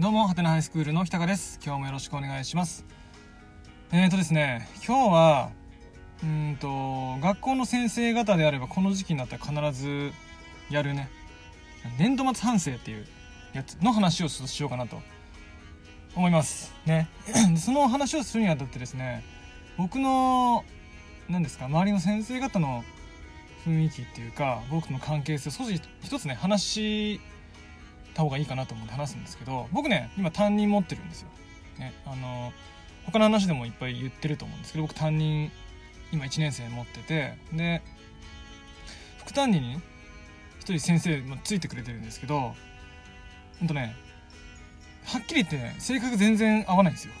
[0.00, 1.60] どうも、はてなハイスクールの北川です。
[1.62, 2.86] 今日もよろしくお願いします。
[3.92, 5.50] えーとですね、今日は、
[6.22, 10.12] うんと、学校の先生方であれば、この時期になったら必ず
[10.70, 11.10] やるね、
[11.98, 13.06] 年度末反省っていう
[13.52, 15.02] やつの話をちょっとしようかなと
[16.16, 16.72] 思います。
[16.86, 17.06] ね。
[17.62, 19.22] その話をするにあたってですね、
[19.76, 20.64] 僕の、
[21.28, 22.84] 何ですか、周りの先生方の
[23.66, 27.20] 雰囲気っていうか、僕との関係性を少し一つね、話
[28.20, 31.28] た方がいいかなと思って話すんですけど僕ね今担任持ってるんですよ、
[31.78, 32.52] ね、あの
[33.06, 35.50] 他の話でもいっぱい言ってると思うんですけど僕担任
[36.12, 37.82] 今1年生持っててで
[39.18, 39.80] 副担任にね
[40.58, 42.54] 一人先生、ま、ついてくれてるんですけど
[43.58, 43.94] ほんとね
[45.06, 47.14] はっきり言ってね性格全然合わないんですよ。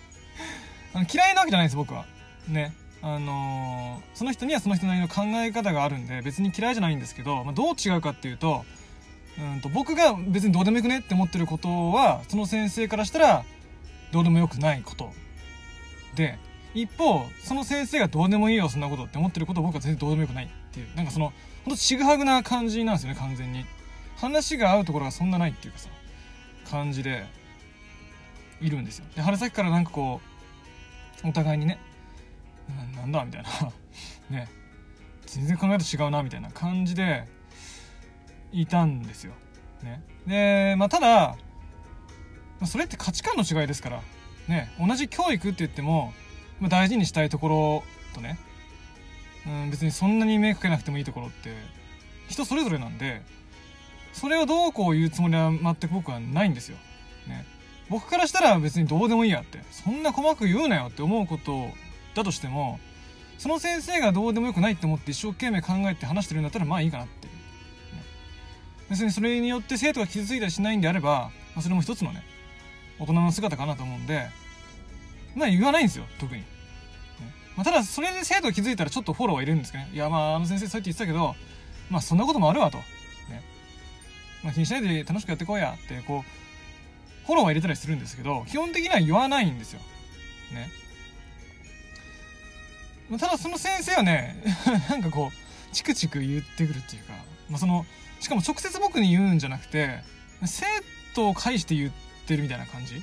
[0.92, 2.04] あの嫌いなわけじゃないです僕は。
[2.46, 8.66] ねあのーその人にはその人なりの考え方があるんで別に嫌いじゃないんですけど、まあ、どう違うかっていうと
[9.38, 13.44] うんと僕が別にどうでもよくねって思ってることはその先生からしたら
[14.12, 15.12] どうでもよくないこと。
[16.14, 16.38] で
[16.74, 20.94] 一方その先生がどうでもいいよそんなことって思ってることは僕は全然どうでもよくないっていう。
[20.94, 21.32] なんかその
[21.64, 23.64] ほんとちぐはぐな感じなんですよね完全に。
[24.16, 25.88] 話が合うところがそんなないっていうかさ
[26.70, 27.24] 感じで
[28.60, 29.06] いるんですよ。
[29.14, 30.20] で春先からなんかこ
[31.24, 31.78] うお互いにね
[32.94, 33.48] ななんだみたいな。
[34.30, 34.48] ね。
[35.26, 37.24] 全然考えと違うなみたいな感じで
[38.52, 39.32] いたんですよ。
[39.82, 41.36] ね、で、まあ、ただ、
[42.66, 44.02] それって価値観の違いですから、
[44.48, 46.12] ね、同じ教育って言っても、
[46.60, 47.82] まあ、大事にしたいところ
[48.14, 48.38] とね、
[49.46, 51.54] うん、別にそんなに目かけなくてもいいところって
[52.28, 53.22] 人それぞれなんで
[54.12, 56.76] それをどうこう言うつもりは全く僕はないんですよ。
[57.26, 57.44] ね、
[57.88, 61.68] 僕からしたら別にどうでもいいやってそんな細かく言うなよって思うこと
[62.14, 62.80] だとしても
[63.38, 67.32] その先生がどうでもよくないって思って一生懸命考えて話してるんだったらまあいいかなっていう。
[68.90, 72.24] 別にそれによって生徒が傷ついたりしないんであれば、まあ、それも一つのね
[72.98, 74.26] 大人の姿かなと思うんで
[75.36, 76.46] まあ言わないんですよ特に、ね。
[77.56, 79.90] まあ、ただそれで生徒が気づいたらちょっとフォローは入れるんですけどね。
[79.94, 81.36] いやまああの先生そうやって言ってたけど
[81.88, 82.84] まあそんなこともあるわと、ね。
[84.42, 89.80] まあ、気にしないで楽しくやってこうやってこうフォローは入れたりするんですけど基本的には言わないんですよ。
[90.52, 90.68] ね。
[93.08, 94.42] まただその先生はね
[94.90, 97.12] なんかこうチクチク言ってくるっていうか、
[97.48, 97.86] まあ、その
[98.20, 100.00] しかも直接僕に言うんじゃなくて
[100.44, 100.64] 生
[101.14, 101.92] 徒を介して言っ
[102.26, 103.02] てるみたいな感じ？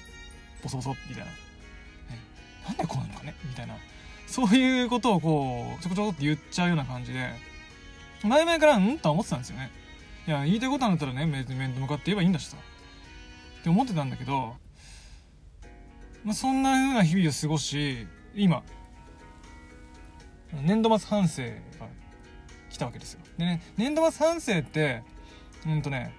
[0.63, 1.31] ボソボソみたいな、
[2.67, 3.35] なんでこうなのかね？
[3.43, 3.75] みたいな。
[4.25, 7.29] そういうことをこうちょこちょこって言っちゃうような感じで。
[8.23, 8.97] 前々からん？
[8.99, 9.69] とは思ってたんですよね。
[10.27, 12.57] いや言いたいことなんだったらね面と向かって言えばいいんだしさ。
[12.57, 14.55] って思ってたんだけど、
[16.23, 18.63] まあ、そんな風な日々を過ごし今
[20.61, 21.49] 年度末反省が
[22.77, 23.19] 来たわけですよ。
[23.37, 25.03] でね年度末反省って
[25.65, 26.13] うんとね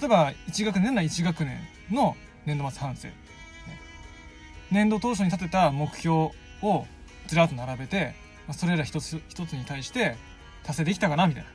[0.00, 1.58] 例えば1学年なら1学年
[1.90, 3.08] の年度末反省、
[4.70, 6.30] 年度当初に立てた目標
[6.62, 6.86] を
[7.26, 8.14] ずらっと並べて
[8.52, 10.16] それら一つ一つに対して
[10.62, 11.48] 達成できたかなみたいな、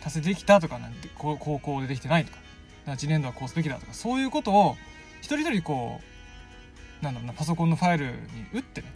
[0.00, 2.38] 達成できたとかなんて高校でできてないとか。
[2.86, 3.94] か次年度はこうすべきだとか。
[3.94, 4.76] そういうことを
[5.20, 6.00] 一人一人こ
[7.00, 8.12] うなんだろうなパソコンのファイルに
[8.52, 8.92] 打ってね。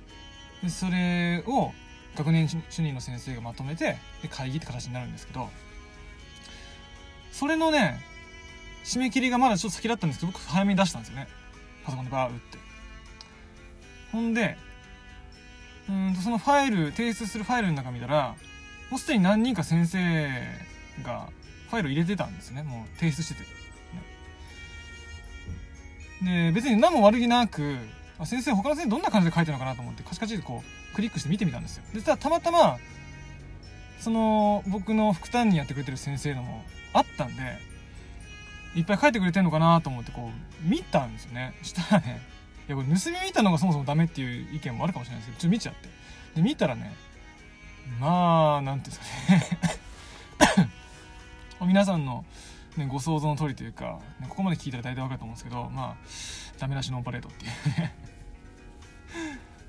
[0.69, 1.73] それを
[2.19, 5.49] 学年主任の先生がまとめてで会議って形になるんですけど
[7.31, 8.01] それのね
[8.85, 11.29] 締め切りがまだちょっと先だったんですけど僕早めに出したんですよね。
[11.85, 12.59] パソコンでバー打って。
[14.13, 14.57] ほんで
[15.89, 18.35] うんとそのファイル提出するファイルの中見たら
[18.91, 20.29] もうすでに何人か先生
[21.05, 21.29] が
[21.71, 22.63] ファイル入れてたんですね。
[22.63, 23.41] もう提出してて、
[26.23, 26.51] ね。
[26.51, 27.77] で別に何も悪気なく
[28.19, 31.85] あ先生他の先生どんな感じで書いてるのかなと思ってカチカチでこうクリックして見てみたんですよ。
[31.95, 32.79] でたたまたま
[34.01, 37.43] その僕の副担任やってくれてる先生のもあったんで
[38.75, 41.55] いっぱい書いてくれてんのかなと思ってこう見たんですよね。
[41.63, 42.21] したらね
[42.69, 45.89] いやこれ盗み見たのがそもそもダメっていう意見もあるかもしれないですけどちょっと見ちゃって。
[46.37, 46.95] で見たらね
[47.99, 49.69] まあなんていうんです
[50.49, 50.69] かね。
[51.67, 52.25] 皆さんの、
[52.77, 56.09] ね、ご想像の通りというか、ね、ここまで聞いたら大体わかると思うんですけどまあ
[56.59, 57.51] ダメ出しノンパレードっていう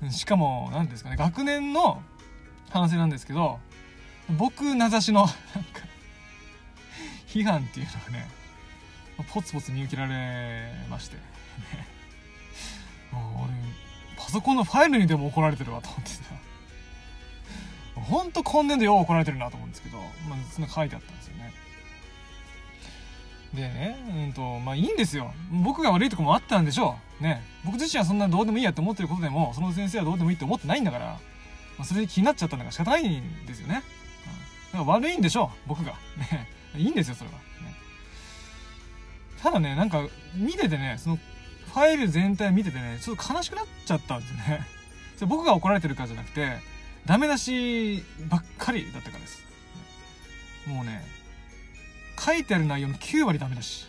[0.02, 0.10] ね。
[0.10, 2.02] しかも何ですかね学年の
[2.70, 3.58] 反省なんですけど
[4.38, 5.26] 僕名指しの
[7.26, 8.28] 批判っていうのがね
[9.32, 11.16] ポツポツ見受けられまして、
[13.12, 13.52] もう俺
[14.16, 16.22] パソコンのファイルにでも怒られてるわと思ってさ。
[17.96, 21.52] ほんと今年度よう怒られてるなと思うんですけど、まあ、そんな書いてあったんですよね。
[23.54, 25.32] でねうんとまあいいんですよ。
[25.64, 27.22] 僕が悪いとこもあったんでしょう。
[27.22, 27.42] ね。
[27.64, 33.82] 僕自身はそんなどうでもいいやって思ってることでもその先生はどうでもいいって思ってないんだから、まあ、それで気になっちゃったんだから仕方ないんですよね、
[34.72, 35.92] うん、だから悪いんでしょう僕が。
[36.16, 36.48] ね。
[36.76, 37.42] いいんですよそれは、ね、
[39.42, 40.06] ただねなんか
[40.36, 44.66] 見ててねそのファイル全体見ててねちょっと悲しくなっちゃったんですよね。
[45.16, 46.58] それ僕が怒られてるからじゃなくて
[47.06, 49.44] ダメ出しばっかりだったからです。
[50.66, 51.04] もうね
[52.20, 53.86] 書いてある内容の9割ダメだし。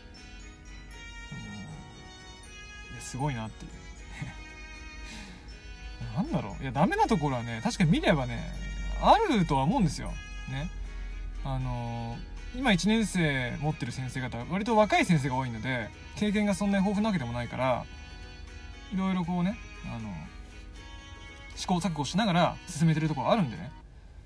[3.00, 3.72] すごいなっていう。
[6.16, 6.64] なんだろう。
[6.64, 8.42] いやダメなところはね確かに見ればね
[9.02, 10.14] あるとは思うんですよ。
[10.50, 10.70] ね。
[11.44, 17.86] あのー、今1年生持ってる先生方割と若い先生が多いので経験がそんなに豊富なわけでもないから
[18.94, 20.14] いろいろこうねあの
[21.56, 23.72] 試行錯誤しながら進めてるところあるんでね。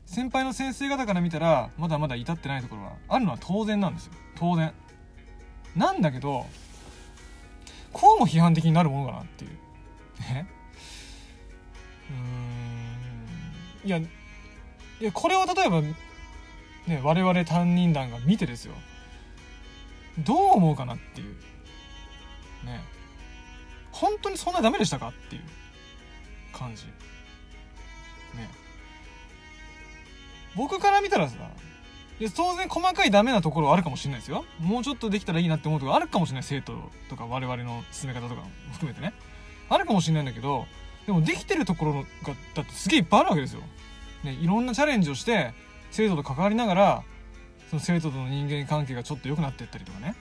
[0.05, 4.13] 先輩の先生方から見たらまだまだ至ってないところはあるのは当然なんですよ。
[4.35, 4.73] 当然。
[5.75, 6.45] なんだけど
[7.91, 9.51] こうも批判的になるものかなっていう。
[10.21, 10.47] ね
[12.09, 12.13] う
[13.85, 13.87] ん。
[13.87, 14.07] いやい
[15.01, 18.73] やこれを例えばね我々担任団が見てですよ。
[20.19, 21.35] どう思うかなっていう。
[22.65, 22.81] ね。
[23.91, 25.43] 本当にそんなダメでしたかっていう
[26.53, 26.85] 感じ。
[26.85, 28.64] ね。
[30.55, 31.35] 僕から見たらさ
[32.19, 34.45] いや当然細かいダメなところはあるかもしれないですよ。
[34.59, 36.73] もうちょっとできたらいいなって思うとこあるかもしれない生徒
[37.09, 39.13] とか我々の進め方とかも含めてね。
[39.69, 40.65] あるかもしれないんだけど
[41.05, 42.03] でもできてるところが
[42.53, 43.61] だってすげえいっぱいあるわけですよ、
[44.23, 45.53] ね、いろんなチャレンジをして
[45.91, 47.03] 生徒と関わりながら
[47.69, 50.15] その生徒との人間関係がちょっと良くなっていったりとかね。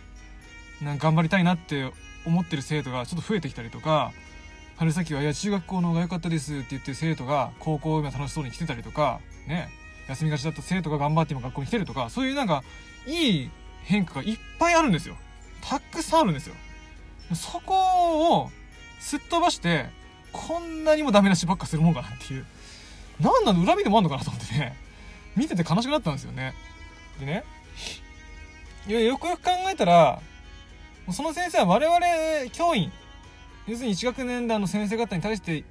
[0.82, 1.90] なんか頑張りたいなって
[2.26, 4.12] 思ってる生徒がちょっと増えてきたりとか
[4.76, 9.68] 春先は「いや中学校の方が良かったです」って言ってる生徒が高校今楽しそうに来てたりとかね。
[10.08, 12.62] 休みがちだった生徒が頑張って今学校に来てるとかそういうなんか
[13.06, 13.50] いい
[13.84, 15.16] 変化がいっぱいあるんですよ。
[15.62, 16.54] たくさんあるんですよ。
[17.34, 18.50] そこを
[19.00, 19.86] すっ飛ばして
[20.32, 22.46] こんなにもダメ出しばっかするもんかなっていう。
[23.20, 24.76] 何なの恨みでもあんのかなと思ってね。
[25.36, 26.54] 見てて悲しくなったんですよね。
[27.18, 27.44] でね
[28.86, 30.20] いやよくよく考えたら
[31.10, 32.92] その先生は我々教員
[33.66, 35.64] 要するに1学年団の先生方に対して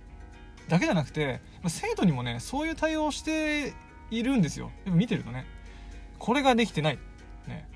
[0.68, 3.74] だけじゃなくて生徒にもねそういう対応をして
[4.18, 4.72] いるんですよ。
[4.86, 5.46] やっぱ見てるとね
[6.20, 7.00] これができてない。
[7.48, 7.68] ね。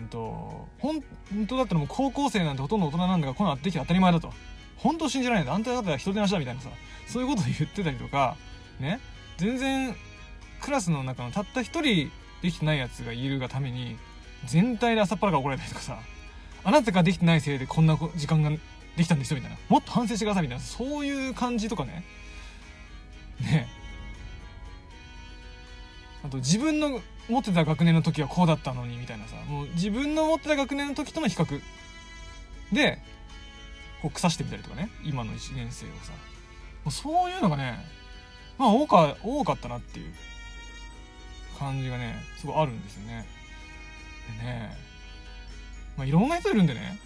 [0.00, 1.02] うんと本
[1.46, 4.32] 当だったらもう高校生なんてほとんど大人なんだからこんなのできて当たり前だと。
[4.76, 5.44] 本当信じられない。
[5.44, 6.68] んだあんた方は人手なしだみたいなさ
[7.06, 8.36] そういうことを言ってたりとか
[8.80, 9.00] ね。
[9.36, 9.96] 全然
[10.60, 12.10] クラスの中のたった一人
[12.42, 13.96] できてないやつがいるがために
[14.46, 15.98] 全体で朝っぱらから怒られたりとかさ
[16.62, 18.58] あなたができてないせいでこんな時間がで
[19.02, 19.58] きたんですよみたいな。
[19.68, 22.04] もっと反省してくださいみたいなそういう感じとかね。
[23.40, 23.68] ね。
[26.24, 31.60] あと自分の持ってた学年の時はこうだったのにみたいなさもう自分の持ってた学年の時との比較。
[32.72, 32.98] で
[34.00, 36.12] こう腐してみたりとかね今の1年生をさ。
[36.84, 37.78] もうそういうのがね
[38.58, 40.12] まあ多か多かったなっていう
[41.58, 43.26] 感じがねすごいあるんですよね。
[44.40, 44.76] でね
[45.96, 46.98] まあいろんな人いるんでね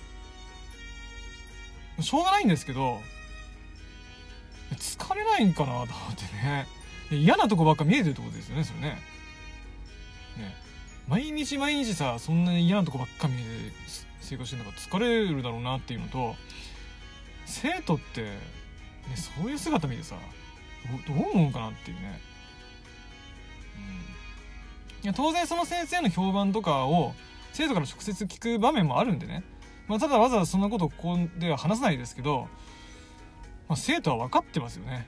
[2.00, 3.00] しょうがないんですけど
[4.76, 6.77] 疲れないんかなと思ってね。
[7.10, 8.88] 嫌なとこばっか見えてるってことですよねそれね。
[8.88, 10.54] ね。
[11.08, 13.74] 毎日毎日さそんなに嫌なとこばっか見えて
[14.20, 16.36] 生活してんだから疲れるだろうなっていうのと
[17.46, 18.30] 生徒って、ね、
[19.16, 20.16] そういう姿見てさ
[21.06, 22.20] どう思うかなっていうね、
[25.00, 27.14] うん、いや当然その先生の評判とかを
[27.52, 29.42] 生徒から直接聞く場面もあるんでね、
[29.88, 32.48] まあ、ただわざわざそんなことをここでは話さないですけど、
[33.68, 35.06] まあ、生徒は分かってますよね。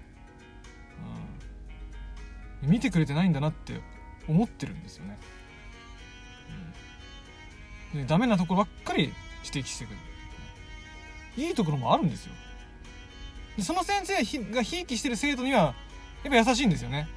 [2.63, 3.81] 見てくれてないんだなって
[4.29, 5.19] 思ってるんですよね、
[7.95, 9.13] うん、でダメなところばっかり
[9.45, 9.97] 指摘してくる。
[11.37, 12.33] いいところもあるんですよ。
[13.57, 14.15] でその先生
[14.53, 15.75] がひいきしてる生徒には
[16.25, 17.09] やっぱ優しいんですよね。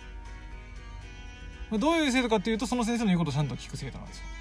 [1.71, 4.31] どういう生徒かっていうとその先生の言うことをちゃんと聞く生徒なんですよ、ね、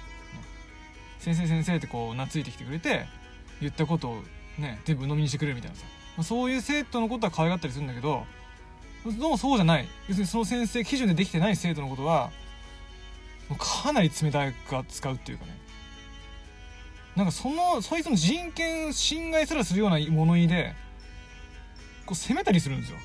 [1.19, 3.07] 先生先生ってこう懐いてきてくれて
[3.59, 4.21] 言ったことを
[4.59, 5.85] ね全部飲みにしてくれるみたいなさ、
[6.23, 8.25] そういう生徒のことは可愛がったりするんだけど
[9.05, 9.87] どうもそうじゃない。
[10.07, 12.31] 要するにその先生基準でできてない生徒のことは
[13.57, 15.57] かなり冷たく扱うっていうかね。
[17.15, 20.73] なんかそのそいつの人権侵害すらするような物言いで
[22.05, 22.97] こう責めたりするんですよ。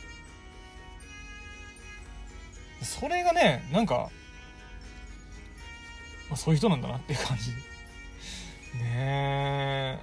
[2.83, 4.09] それがねなんか、
[6.29, 7.51] まあ、そういう人なんだなっていう感じ。
[7.51, 7.59] ね
[8.87, 9.99] え。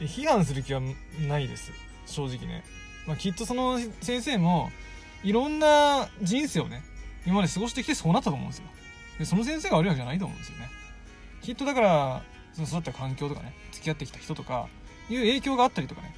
[0.00, 0.80] 批判する気は
[1.28, 1.72] ないです。
[2.06, 2.62] 正直ね、
[3.06, 4.70] まあ、きっとその先生も
[5.22, 6.82] いろんな人生をね、
[7.26, 8.64] 今まで過ごしてきてそうなったと思うんですよ。
[9.18, 10.68] で、その先生が悪いわけじゃないと思うんですよね。
[11.40, 14.68] きっとだから、その育った環境とかね、付き合ってきた人とか、
[15.08, 16.14] いう影響があったりとかね、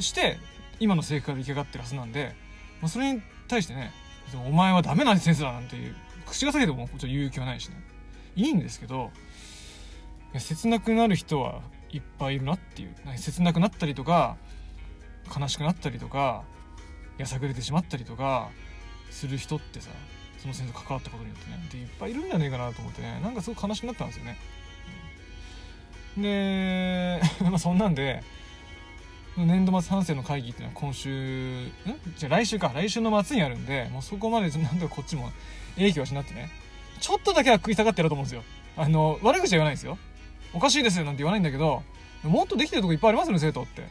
[0.00, 0.38] して、
[0.78, 2.34] 今の性格が出来上がってるはずなんで、
[2.80, 3.92] まあ、それに対してね、
[4.46, 5.96] お前はダメな先生だなんていう、
[6.26, 7.76] 口が裂けてもちょっと言う気はないしね。
[8.34, 9.10] いいんですけど、
[10.38, 14.36] 切なくなる人はいっぱいいるなっていう切なくなったりとか
[15.34, 16.44] 悲しくなったりとか
[17.18, 18.50] やさぐれてしまったりとか
[19.10, 19.90] する人ってさ
[20.38, 24.36] その先生と関わったことによってねでいっぱいいるんじゃねえかなと思ってねなんかすごく悲しくなったんですよね、
[26.16, 28.22] うん、で まあそんなんで
[29.44, 31.72] 年度末反省の会議っていうのは今週ん？
[32.16, 32.72] じゃあ来週か。
[32.74, 35.30] 来週の末にあるんでもうそこまでなんとかこっちも
[35.74, 36.48] 影響しなってね
[37.00, 38.42] ちょっとだけは食い下がってやろうと思うんですよ。
[38.78, 39.98] あの悪口は言わないですよ。
[40.54, 41.82] おかしいですよなんて言わないんだけど
[42.22, 43.82] もっとできてるとこいっぱいありますよね生徒って。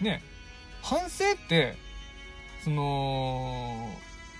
[0.00, 0.22] ね。
[0.82, 1.76] 反省って
[2.66, 3.88] その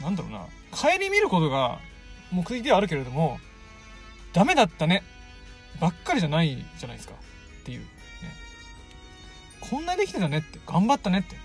[0.02, 0.46] なんだろうな。
[0.72, 1.78] 顧みることが
[2.32, 3.38] 目的ではあるけれども
[4.32, 5.04] ダメだったね。
[5.80, 7.14] ばっかりじゃないじゃないですか。
[7.14, 7.86] っていう、ね、
[9.70, 10.58] こんなにできてたねって。
[10.66, 11.36] 頑張ったねって。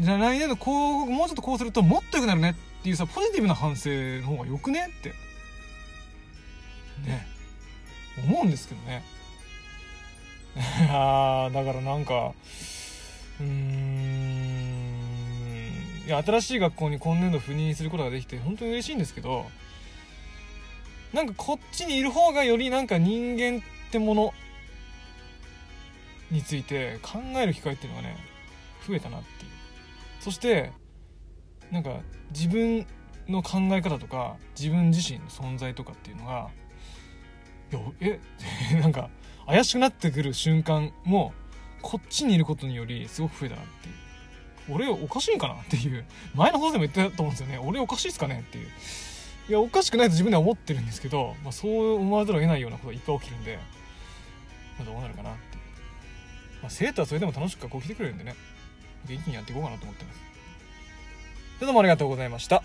[0.00, 5.10] じゃあ来年度こうもうちょっとこうするともっと良くなるねっていうさポジティブな反省の方がよくねって。
[7.08, 7.24] ね。
[8.26, 9.04] 思うんですけどね。
[10.90, 12.32] あだからなんか
[13.40, 13.73] うーん。
[16.06, 19.46] いや新しい学校に今年度赴任することができて本当に嬉しいんですけど
[21.12, 24.34] なんかこっちにいる方がよりなんか人間ってもの
[26.30, 28.16] について考える機会っていうのがね
[28.86, 29.50] 増えたなっていう。
[30.20, 30.72] そして
[31.70, 32.00] なんか
[32.32, 32.86] 自分
[33.28, 36.50] の考え方とか自分自身の存在とかっていうのが
[38.00, 38.20] え？
[38.80, 39.10] なんか
[39.46, 41.32] 怪しくなってくる瞬間も
[41.82, 43.94] こっちにいることによりすごく増えたなっていう。
[44.70, 46.04] 俺おかしいんかなっていう。
[46.34, 47.58] 前の方でも言ってたと思うんですよね。
[47.58, 48.68] 俺おかしいっすかねっていう。
[49.48, 53.58] いやおかしくないと自分では思ってるんですけど、まあ、そう思わざるを得ないようなことがいっぱい起きるんで、
[54.78, 55.38] まあ、どうなるかなって、
[56.62, 58.34] まあ、生徒はそれでも楽しく学校来てくれるんでね。
[59.06, 60.20] 元気にやっていこうかなと思ってます。
[61.60, 62.62] どうもありがとうございました。